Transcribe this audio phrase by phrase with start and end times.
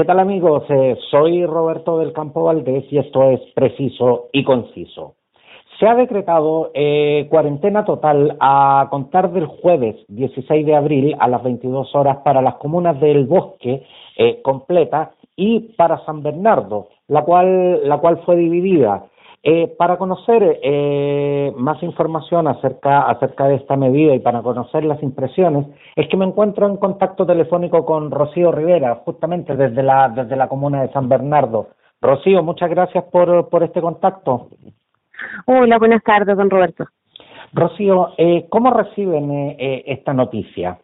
[0.00, 0.62] ¿Qué tal amigos?
[0.70, 5.16] Eh, soy Roberto del Campo Valdés y esto es preciso y conciso.
[5.78, 11.42] Se ha decretado eh, cuarentena total a contar del jueves 16 de abril a las
[11.42, 13.82] 22 horas para las comunas del Bosque
[14.16, 19.04] eh, completa y para San Bernardo, la cual, la cual fue dividida.
[19.42, 25.02] Eh, para conocer eh, más información acerca, acerca de esta medida y para conocer las
[25.02, 25.66] impresiones,
[25.96, 30.48] es que me encuentro en contacto telefónico con Rocío Rivera, justamente desde la, desde la
[30.48, 31.68] comuna de San Bernardo.
[32.02, 34.48] Rocío, muchas gracias por, por este contacto.
[35.46, 36.84] Hola, buenas tardes, don Roberto.
[37.52, 40.78] Rocío, eh, ¿cómo reciben eh, eh, esta noticia?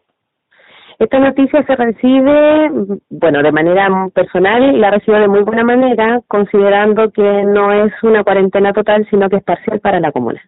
[0.99, 2.71] Esta noticia se recibe,
[3.09, 8.23] bueno, de manera personal, la recibo de muy buena manera, considerando que no es una
[8.23, 10.41] cuarentena total, sino que es parcial para la comuna.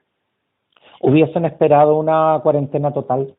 [1.02, 3.36] ¿Hubiesen esperado una cuarentena total?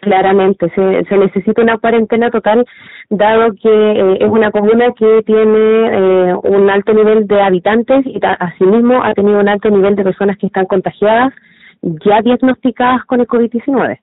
[0.00, 2.64] Claramente, se, se necesita una cuarentena total,
[3.10, 8.18] dado que eh, es una comuna que tiene eh, un alto nivel de habitantes y
[8.22, 11.34] asimismo ha tenido un alto nivel de personas que están contagiadas,
[11.82, 13.98] ya diagnosticadas con el COVID-19.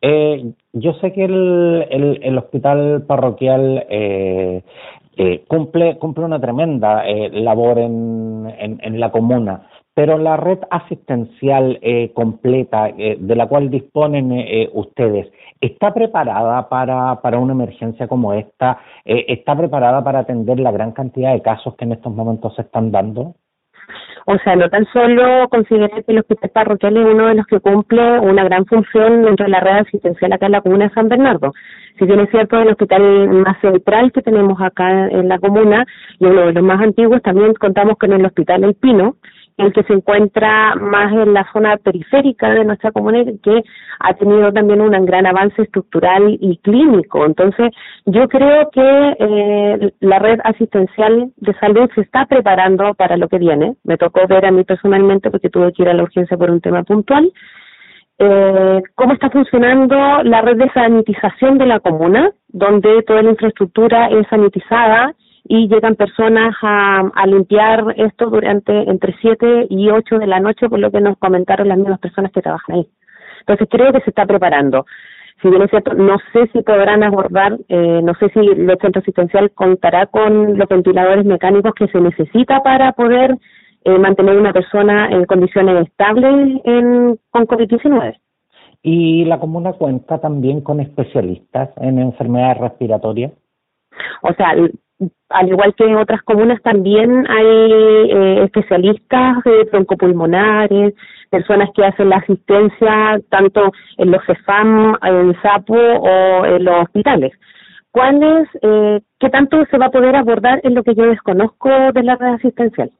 [0.00, 4.62] Eh, yo sé que el, el, el hospital parroquial eh,
[5.16, 10.58] eh, cumple, cumple una tremenda eh, labor en, en, en, la comuna, pero la red
[10.70, 14.30] asistencial eh, completa eh, de la cual disponen
[14.74, 18.78] ustedes, ¿está preparada para, para una emergencia como esta?
[19.04, 22.90] ¿Está preparada para atender la gran cantidad de casos que en estos momentos se están
[22.90, 23.36] dando?
[24.28, 27.60] O sea, no tan solo consideré que el hospital parroquial es uno de los que
[27.60, 31.08] cumple una gran función dentro de la red asistencial acá en la comuna de San
[31.08, 31.52] Bernardo.
[31.96, 35.86] Si bien es cierto, el hospital más central que tenemos acá en la comuna
[36.18, 39.14] y uno de los más antiguos, también contamos con el hospital El Pino,
[39.56, 43.62] el que se encuentra más en la zona periférica de nuestra comunidad, que
[44.00, 47.24] ha tenido también un gran avance estructural y clínico.
[47.24, 47.70] Entonces,
[48.04, 53.38] yo creo que eh, la red asistencial de salud se está preparando para lo que
[53.38, 53.76] viene.
[53.84, 56.60] Me tocó ver a mí personalmente porque tuve que ir a la urgencia por un
[56.60, 57.32] tema puntual.
[58.18, 64.08] Eh, cómo está funcionando la red de sanitización de la comuna, donde toda la infraestructura
[64.08, 65.14] es sanitizada
[65.48, 70.68] y llegan personas a, a limpiar esto durante entre 7 y 8 de la noche,
[70.68, 72.88] por lo que nos comentaron las mismas personas que trabajan ahí.
[73.40, 74.86] Entonces creo que se está preparando.
[75.42, 79.00] Si bien es cierto, no sé si podrán abordar, eh, no sé si el centro
[79.00, 83.36] asistencial contará con los ventiladores mecánicos que se necesita para poder
[83.84, 88.16] eh, mantener una persona en condiciones estables en, con COVID-19.
[88.82, 93.32] ¿Y la comuna cuenta también con especialistas en enfermedades respiratorias?
[94.22, 94.54] O sea,
[95.28, 100.94] al igual que en otras comunas también hay eh, especialistas de broncopulmonares,
[101.30, 107.32] personas que hacen la asistencia tanto en los CEFAM, en SAPO o en los hospitales.
[107.90, 112.02] ¿Cuáles, eh, qué tanto se va a poder abordar en lo que yo desconozco de
[112.02, 112.90] la red asistencial?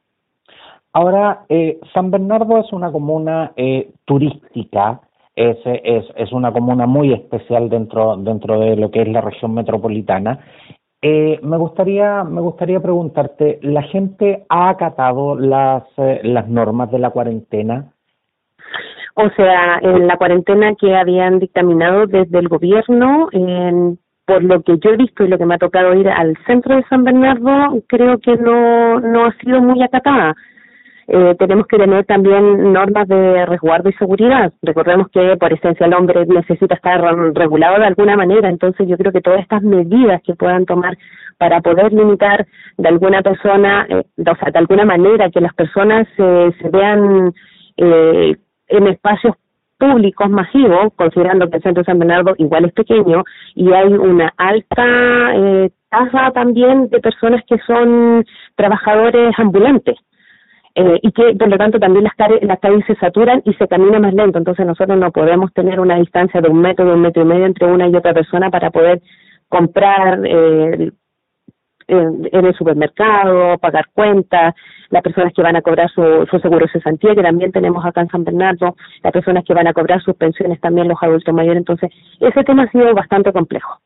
[0.92, 5.00] Ahora, eh, San Bernardo es una comuna eh, turística,
[5.34, 9.52] es, es, es una comuna muy especial dentro, dentro de lo que es la región
[9.52, 10.40] metropolitana
[11.02, 16.98] eh, me gustaría me gustaría preguntarte, ¿la gente ha acatado las eh, las normas de
[16.98, 17.92] la cuarentena?
[19.14, 24.78] O sea, en la cuarentena que habían dictaminado desde el gobierno, en, por lo que
[24.78, 27.82] yo he visto y lo que me ha tocado ir al centro de San Bernardo,
[27.86, 30.34] creo que no no ha sido muy acatada
[31.08, 34.52] eh, tenemos que tener también normas de resguardo y seguridad.
[34.62, 37.00] Recordemos que por esencia el hombre necesita estar
[37.34, 40.96] regulado de alguna manera, entonces yo creo que todas estas medidas que puedan tomar
[41.38, 42.46] para poder limitar
[42.78, 47.32] de alguna persona, eh, o sea, de alguna manera que las personas eh, se vean
[47.76, 48.36] eh,
[48.68, 49.34] en espacios
[49.78, 53.24] públicos masivos, considerando que el centro de San Bernardo igual es pequeño
[53.54, 58.24] y hay una alta eh, tasa también de personas que son
[58.54, 59.96] trabajadores ambulantes
[60.78, 63.66] eh, y que por lo tanto también las, calles, las calles se saturan y se
[63.66, 67.00] camina más lento, entonces nosotros no podemos tener una distancia de un metro, de un
[67.00, 69.00] metro y medio entre una y otra persona para poder
[69.48, 70.92] comprar eh,
[71.88, 74.54] en, el supermercado, pagar cuentas,
[74.90, 78.02] las personas que van a cobrar su, su seguro de cesantía, que también tenemos acá
[78.02, 81.56] en San Bernardo, las personas que van a cobrar sus pensiones también, los adultos mayores,
[81.56, 81.90] entonces
[82.20, 83.78] ese tema ha sido bastante complejo.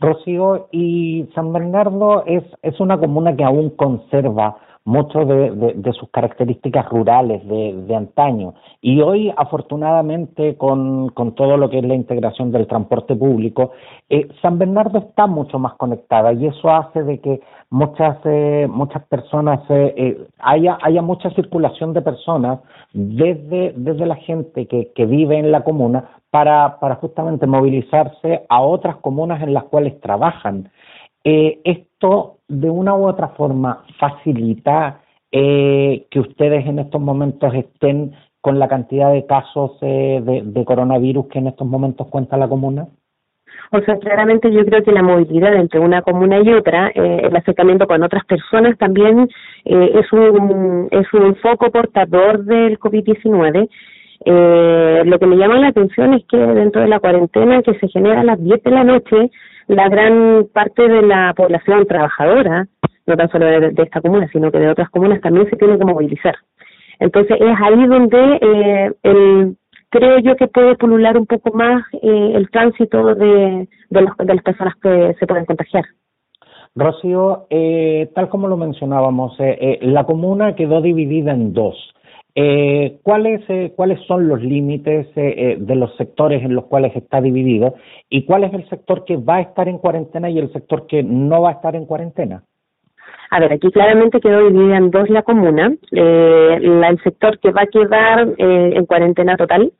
[0.00, 6.88] Rocío, y San Bernardo es, es una comuna que aún conserva mucho de, sus características
[6.88, 8.54] rurales de, de antaño.
[8.80, 13.72] Y hoy, afortunadamente, con, con, todo lo que es la integración del transporte público,
[14.08, 17.40] eh, San Bernardo está mucho más conectada y eso hace de que
[17.72, 22.60] muchas eh, muchas personas eh, eh, haya haya mucha circulación de personas
[22.92, 28.60] desde desde la gente que, que vive en la comuna para para justamente movilizarse a
[28.60, 30.68] otras comunas en las cuales trabajan
[31.24, 38.12] eh, esto de una u otra forma facilita eh, que ustedes en estos momentos estén
[38.42, 42.88] con la cantidad de casos eh, de, coronavirus que en estos momentos cuenta la comuna?
[43.70, 47.34] O sea, claramente yo creo que la movilidad entre una comuna y otra, eh, el
[47.34, 49.28] acercamiento con otras personas también
[49.64, 53.68] eh, es, un, es un foco portador del COVID-19.
[54.24, 57.88] Eh, lo que me llama la atención es que dentro de la cuarentena que se
[57.88, 59.30] genera a las 10 de la noche,
[59.68, 62.66] la gran parte de la población trabajadora,
[63.06, 65.84] no tan solo de, esta comuna, sino que de otras comunas también se tiene que
[65.84, 66.34] movilizar.
[66.98, 69.56] Entonces es ahí donde eh, el,
[69.90, 74.42] creo yo que puede pulular un poco más eh, el tránsito de, de, de las
[74.44, 75.84] personas que se pueden contagiar.
[76.74, 81.76] Rocío, eh, tal como lo mencionábamos, eh, eh la comuna quedó dividida en dos.
[82.34, 87.20] Eh, ¿cuáles, eh, ¿Cuáles son los límites eh, de los sectores en los cuales está
[87.20, 87.74] dividido
[88.08, 91.02] y cuál es el sector que va a estar en cuarentena y el sector que
[91.02, 92.42] no va a estar en cuarentena?
[93.32, 95.72] A ver, aquí claramente quedó dividida en dos la comuna.
[95.90, 99.72] Eh, el sector que va a quedar eh, en cuarentena total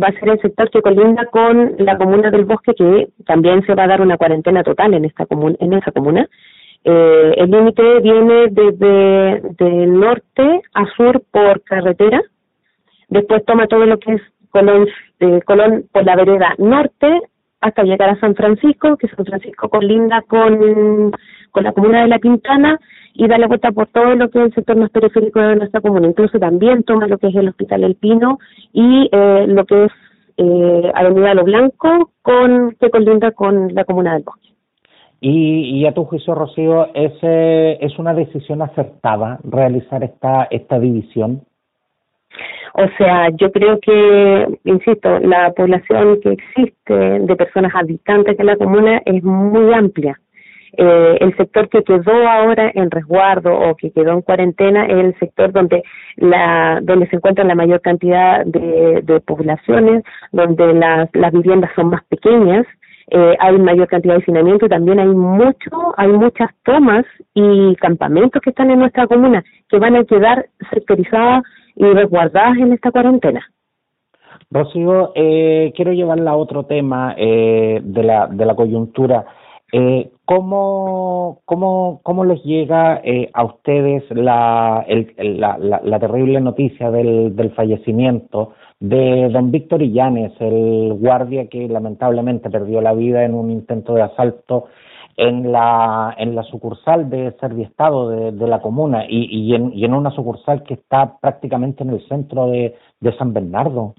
[0.00, 3.74] va a ser el sector que colinda con la comuna del Bosque, que también se
[3.74, 6.28] va a dar una cuarentena total en esta en esa comuna.
[6.88, 12.22] Eh, el límite viene desde de norte a sur por carretera,
[13.08, 14.86] después toma todo lo que es Colón,
[15.44, 17.22] Colón por la vereda norte
[17.60, 21.10] hasta llegar a San Francisco, que San Francisco colinda con,
[21.54, 22.78] la comuna de La Pintana
[23.14, 25.80] y da la vuelta por todo lo que es el sector más periférico de nuestra
[25.80, 26.06] comuna.
[26.06, 28.38] Incluso también toma lo que es el Hospital El Pino
[28.72, 29.92] y eh, lo que es
[30.36, 34.55] eh, Avenida Lo Blanco, con, que colinda con la comuna del Bosque.
[35.20, 41.42] Y, y a tu juicio, Rocío, ¿es, ¿es una decisión acertada realizar esta, esta división?
[42.74, 48.56] O sea, yo creo que, insisto, la población que existe de personas habitantes de la
[48.56, 50.20] comuna es muy amplia.
[50.76, 55.18] Eh, el sector que quedó ahora en resguardo o que quedó en cuarentena es el
[55.18, 55.82] sector donde
[56.16, 60.02] la donde se encuentra la mayor cantidad de, de poblaciones,
[60.32, 62.66] donde las, las viviendas son más pequeñas,
[63.08, 67.04] eh, hay mayor cantidad de hacinamiento y también hay mucho, hay muchas tomas
[67.34, 71.44] y campamentos que están en nuestra comuna que van a quedar sectorizadas
[71.76, 73.46] y resguardadas en esta cuarentena.
[74.50, 79.24] Rocío, eh, quiero llevarla a otro tema eh, de, la, de la coyuntura.
[79.72, 84.86] Eh, ¿cómo, cómo, ¿Cómo les llega eh, a ustedes la,
[85.18, 88.54] la, la, la, terrible noticia del, del fallecimiento
[88.88, 94.02] de don Víctor Illanes, el guardia que lamentablemente perdió la vida en un intento de
[94.02, 94.66] asalto
[95.16, 99.94] en la, en la sucursal de Serviestado de, de la comuna y, y, en, en
[99.94, 103.94] una sucursal que está prácticamente en el centro de, de San Bernardo.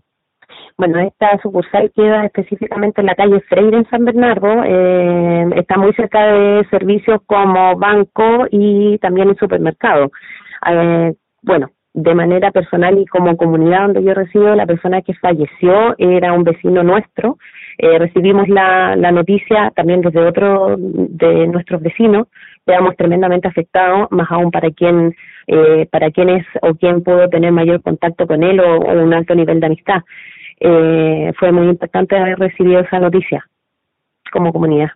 [0.78, 4.64] Bueno, esta sucursal queda específicamente en la calle Freire en San Bernardo.
[4.64, 10.12] Eh, está muy cerca de servicios como banco y también el supermercado.
[10.68, 15.96] Eh, bueno, de manera personal y como comunidad donde yo resido, la persona que falleció
[15.98, 17.40] era un vecino nuestro.
[17.80, 22.28] Eh, recibimos la, la noticia también desde otro de nuestros vecinos.
[22.68, 25.16] Quedamos tremendamente afectados, más aún para quien,
[25.48, 29.16] eh, para quien es o quien pudo tener mayor contacto con él o, o un
[29.16, 30.04] alto nivel de amistad.
[30.60, 33.44] Eh, fue muy importante haber recibido esa noticia
[34.32, 34.92] como comunidad.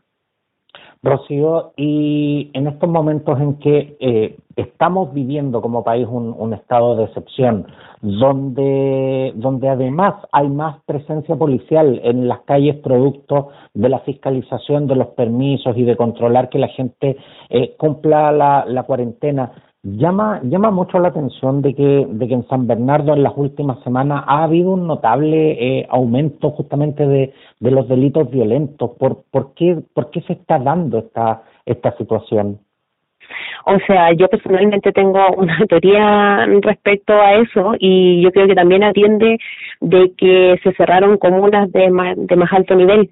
[1.04, 6.96] Rocío, y en estos momentos en que eh, estamos viviendo como país un, un, estado
[6.96, 7.66] de excepción,
[8.04, 14.96] donde, donde además hay más presencia policial en las calles producto de la fiscalización de
[14.96, 17.18] los permisos y de controlar que la gente
[17.50, 19.52] eh, cumpla la, la cuarentena,
[19.84, 23.84] Llama, llama mucho la atención de que, de que en San Bernardo en las últimas
[23.84, 28.92] semanas ha habido un notable eh, aumento justamente de, de los delitos violentos.
[29.00, 32.60] ¿Por, por, qué, ¿Por qué se está dando esta, esta situación?
[33.66, 38.84] O sea, yo personalmente tengo una teoría respecto a eso y yo creo que también
[38.84, 39.38] atiende
[39.80, 43.10] de que se cerraron comunas de más, de más alto nivel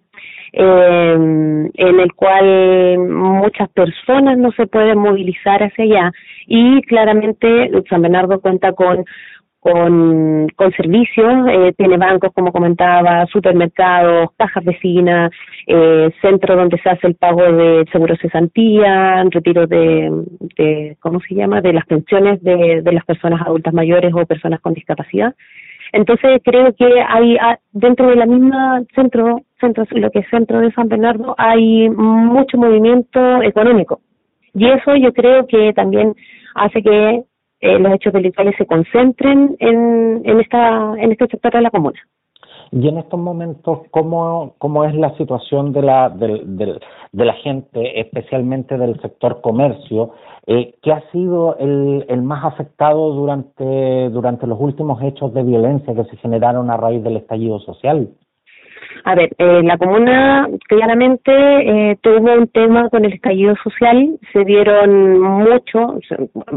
[0.53, 6.11] eh, en el cual muchas personas no se pueden movilizar hacia allá
[6.47, 9.05] y claramente San Bernardo cuenta con
[9.59, 15.31] con, con servicios, eh, tiene bancos, como comentaba, supermercados, cajas vecinas,
[15.67, 20.09] eh, centro donde se hace el pago de seguro cesantía, retiro de,
[20.57, 24.61] de, ¿cómo se llama?, de las pensiones de, de las personas adultas mayores o personas
[24.61, 25.35] con discapacidad.
[25.91, 30.59] Entonces creo que hay ah, dentro de la misma centro, centro lo que es centro
[30.59, 33.99] de San Bernardo hay mucho movimiento económico
[34.53, 36.15] y eso yo creo que también
[36.55, 37.23] hace que
[37.61, 41.99] eh, los hechos delictuales se concentren en, en esta en este sector de la comuna.
[42.71, 46.79] Y en estos momentos, ¿cómo, cómo es la situación de la, de,
[47.13, 50.11] la gente, especialmente del sector comercio,
[50.45, 55.95] eh, que ha sido el, el más afectado durante, durante los últimos hechos de violencia
[55.95, 58.09] que se generaron a raíz del estallido social?
[59.05, 64.43] A ver, eh, la comuna claramente eh, tuvo un tema con el estallido social, se
[64.43, 65.99] dieron mucho,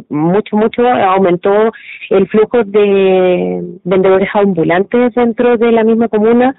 [0.08, 1.72] mucho, mucho, aumentó
[2.10, 6.56] el flujo de vendedores ambulantes dentro de la misma comuna.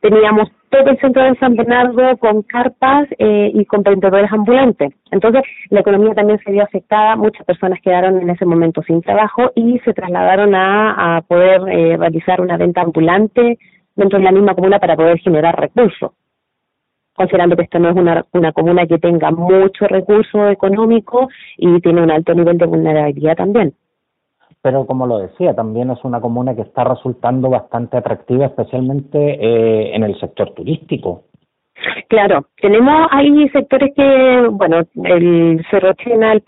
[0.00, 4.92] Teníamos todo el centro de San Bernardo con carpas eh, y con vendedores ambulantes.
[5.10, 9.50] Entonces, la economía también se vio afectada, muchas personas quedaron en ese momento sin trabajo
[9.56, 13.58] y se trasladaron a, a poder eh, realizar una venta ambulante
[13.98, 16.12] dentro de la misma comuna para poder generar recursos,
[17.14, 22.02] considerando que esto no es una, una comuna que tenga mucho recurso económico y tiene
[22.02, 23.74] un alto nivel de vulnerabilidad también.
[24.62, 29.94] Pero como lo decía, también es una comuna que está resultando bastante atractiva, especialmente eh,
[29.94, 31.24] en el sector turístico.
[32.08, 36.42] Claro, tenemos ahí sectores que, bueno, el Cerro Chena, el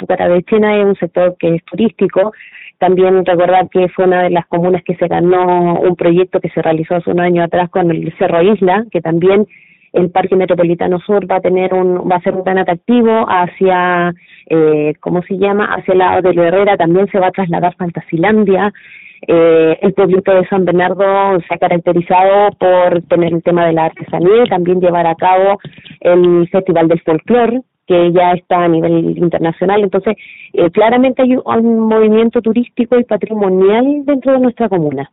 [0.44, 2.32] Chena es un sector que es turístico,
[2.80, 6.62] también recordar que fue una de las comunas que se ganó un proyecto que se
[6.62, 9.46] realizó hace un año atrás con el Cerro Isla, que también
[9.92, 14.14] el Parque Metropolitano Sur va a tener un, va a ser un tan atractivo hacia,
[14.48, 15.74] eh, ¿cómo se llama?
[15.74, 18.72] Hacia el lado de Herrera también se va a trasladar Fantasilandia.
[19.26, 23.84] Eh, el pueblito de San Bernardo se ha caracterizado por tener el tema de la
[23.86, 25.58] artesanía y también llevar a cabo
[26.00, 27.60] el Festival del Folclor,
[27.90, 29.82] que ya está a nivel internacional.
[29.82, 30.16] Entonces,
[30.52, 35.10] eh, claramente hay un, movimiento turístico y patrimonial dentro de nuestra comuna.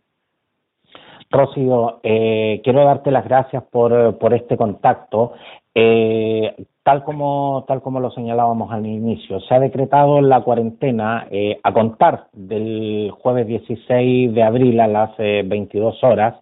[1.31, 5.33] Rocío, eh, quiero darte las gracias por, por este contacto.
[5.73, 11.59] Eh, tal como tal como lo señalábamos al inicio, se ha decretado la cuarentena eh,
[11.63, 16.35] a contar del jueves 16 de abril a las 22 horas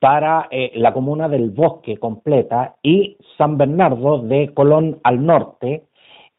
[0.00, 5.84] para eh, la comuna del Bosque completa y San Bernardo de Colón al norte,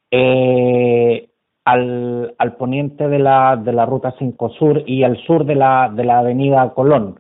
[0.10, 1.30] eh,
[1.63, 5.91] al, al, poniente de la, de la Ruta 5 Sur y al sur de la,
[5.96, 7.20] de la Avenida Colón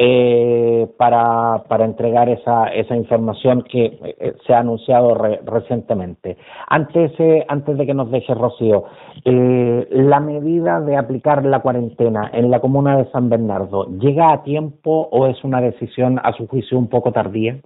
[0.00, 5.14] eh, para, para entregar esa, esa información que eh, se ha anunciado
[5.44, 6.36] recientemente.
[6.68, 8.84] Antes, eh, antes de que nos deje Rocío,
[9.24, 14.44] eh, la medida de aplicar la cuarentena en la comuna de San Bernardo, ¿llega a
[14.44, 17.56] tiempo o es una decisión a su juicio un poco tardía?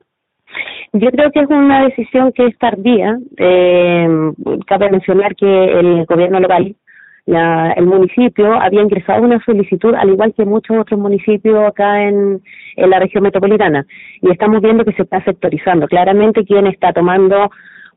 [0.94, 3.18] Yo creo que es una decisión que es tardía.
[3.36, 4.08] Eh,
[4.66, 6.76] cabe mencionar que el gobierno local
[7.26, 12.42] la, el municipio había ingresado una solicitud, al igual que muchos otros municipios acá en,
[12.76, 13.86] en la región metropolitana,
[14.20, 15.86] y estamos viendo que se está sectorizando.
[15.86, 17.50] Claramente, quien está tomando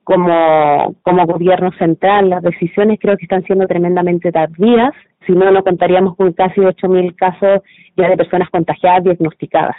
[0.03, 4.93] como, como gobierno central las decisiones creo que están siendo tremendamente tardías,
[5.25, 7.61] si no, no contaríamos con casi 8.000 casos
[7.97, 9.75] ya de personas contagiadas diagnosticadas.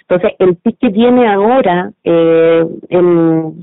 [0.00, 3.54] Entonces, el pic que viene ahora eh, en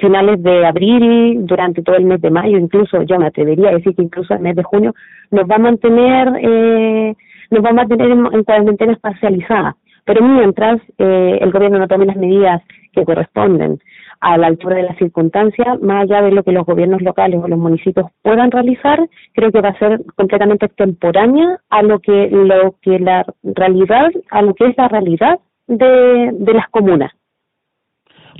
[0.00, 3.94] finales de abril, durante todo el mes de mayo, incluso yo me atrevería a decir
[3.94, 4.94] que incluso el mes de junio,
[5.30, 7.14] nos va a mantener, eh,
[7.50, 9.76] nos va a mantener en, en cuarentena parcializada.
[10.04, 13.78] Pero mientras eh, el gobierno no tome las medidas que corresponden
[14.20, 17.48] a la altura de las circunstancias, más allá de lo que los gobiernos locales o
[17.48, 18.98] los municipios puedan realizar,
[19.32, 24.42] creo que va a ser completamente extemporánea a lo que lo que la realidad, a
[24.42, 27.12] lo que es la realidad de, de las comunas.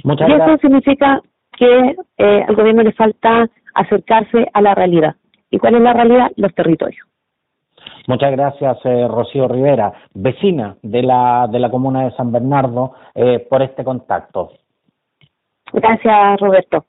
[0.05, 1.23] y eso significa
[1.61, 5.15] que eh, al gobierno le falta acercarse a la realidad.
[5.51, 6.31] ¿Y cuál es la realidad?
[6.37, 7.07] Los territorios.
[8.07, 13.47] Muchas gracias, eh, Rocío Rivera, vecina de la, de la comuna de San Bernardo, eh,
[13.49, 14.53] por este contacto.
[15.73, 16.87] Gracias, Roberto.